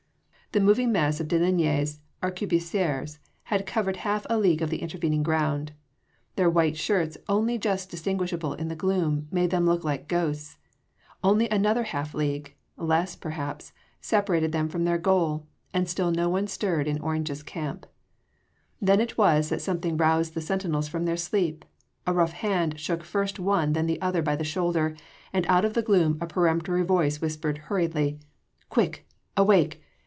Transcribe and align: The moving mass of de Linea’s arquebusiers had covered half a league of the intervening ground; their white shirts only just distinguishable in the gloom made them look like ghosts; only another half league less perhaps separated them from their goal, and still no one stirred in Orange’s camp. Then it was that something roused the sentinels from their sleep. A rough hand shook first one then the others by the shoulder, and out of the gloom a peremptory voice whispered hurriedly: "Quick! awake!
The 0.53 0.59
moving 0.59 0.91
mass 0.91 1.21
of 1.21 1.29
de 1.29 1.39
Linea’s 1.39 2.01
arquebusiers 2.21 3.19
had 3.43 3.65
covered 3.65 3.95
half 4.03 4.27
a 4.29 4.37
league 4.37 4.61
of 4.61 4.69
the 4.69 4.81
intervening 4.81 5.23
ground; 5.23 5.71
their 6.35 6.49
white 6.49 6.75
shirts 6.75 7.17
only 7.29 7.57
just 7.57 7.89
distinguishable 7.89 8.51
in 8.55 8.67
the 8.67 8.75
gloom 8.75 9.29
made 9.31 9.49
them 9.49 9.65
look 9.65 9.85
like 9.85 10.09
ghosts; 10.09 10.57
only 11.23 11.47
another 11.47 11.83
half 11.83 12.13
league 12.13 12.53
less 12.75 13.15
perhaps 13.15 13.71
separated 14.01 14.51
them 14.51 14.67
from 14.67 14.83
their 14.83 14.97
goal, 14.97 15.47
and 15.73 15.87
still 15.87 16.11
no 16.11 16.27
one 16.27 16.47
stirred 16.47 16.85
in 16.85 16.99
Orange’s 16.99 17.43
camp. 17.43 17.85
Then 18.81 18.99
it 18.99 19.17
was 19.17 19.47
that 19.47 19.61
something 19.61 19.95
roused 19.95 20.33
the 20.33 20.41
sentinels 20.41 20.89
from 20.89 21.05
their 21.05 21.15
sleep. 21.15 21.63
A 22.05 22.11
rough 22.13 22.33
hand 22.33 22.77
shook 22.77 23.05
first 23.05 23.39
one 23.39 23.71
then 23.71 23.85
the 23.85 24.01
others 24.01 24.25
by 24.25 24.35
the 24.35 24.43
shoulder, 24.43 24.97
and 25.31 25.45
out 25.47 25.63
of 25.63 25.75
the 25.75 25.81
gloom 25.81 26.17
a 26.19 26.27
peremptory 26.27 26.83
voice 26.83 27.21
whispered 27.21 27.57
hurriedly: 27.69 28.19
"Quick! 28.69 29.07
awake! 29.37 29.81